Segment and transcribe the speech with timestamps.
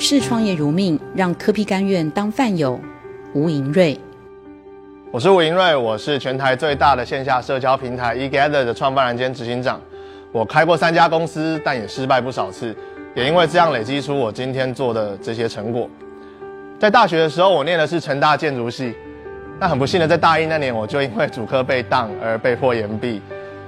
[0.00, 2.78] 视创业如命，让科批甘愿当饭友。
[3.34, 3.98] 吴银瑞，
[5.10, 9.80] 我是吴银瑞，我是全台最大的线下社交平台 eGather 的创办人兼执行长。
[10.30, 12.74] 我开过三家公司，但也失败不少次，
[13.12, 15.90] 也因为这样累积出我今天做的这些成果。
[16.78, 18.94] 在大学的时候，我念的是成大建筑系，
[19.58, 23.20] 那很不幸的，在大一那年，我就因为主科被当而被迫延毕。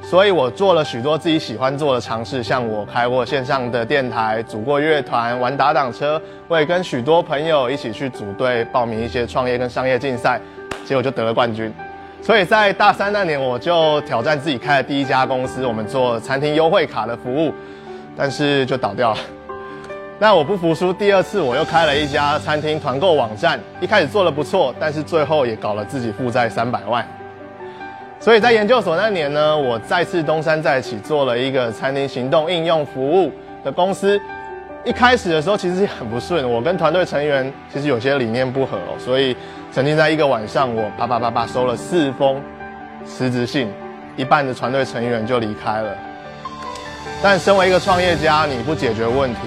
[0.02, 10.40] 所以我做了许多自己喜欢做的尝试，像我开过线上的电台，组过乐团，玩打挡车，我也跟许多朋友一起去组队报名一些创业跟商业竞赛，
[10.84, 11.72] 结果就得了冠军。
[12.22, 17.54] 所以在大三那年，我就挑战自己开了第一家公司，我们做餐厅优惠卡的服务，
[18.16, 19.18] 但是就倒掉了。
[20.18, 27.06] 那我不服输，第二次我又开了一家餐厅团购网站，一开始做的不错，但是最后也搞了自己负债三百万。
[28.20, 33.32] 所以在研究所那年呢，我再次东山再起，做了一个餐厅行动应用服务
[33.64, 34.20] 的公司。
[34.84, 39.34] 一开始的时候其实很不顺，我跟团队成员其实有些理念不合哦，所以
[39.72, 42.38] 曾经在一个晚上，我啪啪啪啪收了四封
[43.06, 43.72] 辞职信，
[44.16, 45.96] 一半的团队成员就离开了。
[47.22, 49.40] 但身为一个创业家，你不解决问题，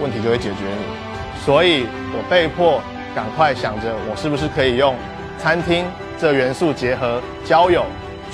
[0.00, 1.44] 问题就会解决你。
[1.44, 2.80] 所以我被迫
[3.16, 4.94] 赶快想着，我是不是可以用
[5.38, 5.84] 餐厅
[6.16, 7.84] 这元素结合交友。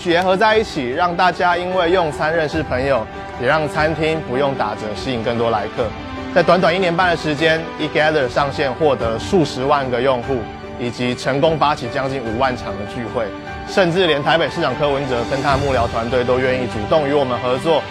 [0.02, 3.04] 结合在一起，让大家因为用餐认识朋友，
[3.40, 5.86] 也让餐厅不用打折，吸引更多来客。
[6.34, 10.36] 在短短一年半的时间，eGather 上线获得数十万个用户，
[10.78, 13.24] 以及成功发起将近五万场的聚会，
[13.68, 17.82] 甚至连台北市长柯文哲跟他的幕僚团队都愿意主动与我们合作，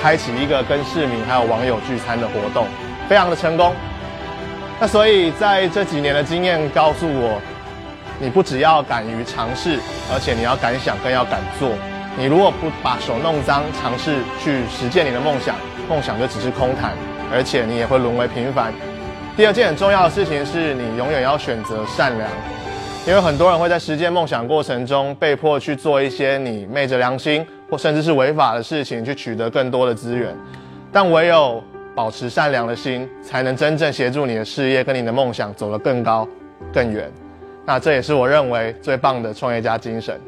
[0.00, 2.66] 开启一个跟市民还有网友聚餐的活动，
[3.08, 3.74] 非常的成功。
[4.80, 7.40] 那所以在这几年的经验告诉我。
[8.20, 9.78] 你不只要敢于尝试，
[10.12, 11.70] 而且你要敢想，更要敢做。
[12.18, 15.56] 你如果不把手弄脏，尝试去实践你的梦想，
[15.88, 16.92] 梦想就只是空谈，
[17.32, 18.72] 而且你也会沦为平凡。
[19.36, 22.28] 第二件很重要的事情是你永远要选择善良，
[23.06, 30.36] 因为很多人会在实践梦想过程中被迫去做一些你昧着良心或甚至是违法的事情，去取得更多的资源。
[30.92, 31.62] 但唯有
[31.94, 36.28] 保持善良的心，才能真正协助你的事业跟你的梦想走得更高、
[36.70, 37.10] 更远。
[37.64, 40.20] 那这也是我认为最棒的创业家精神。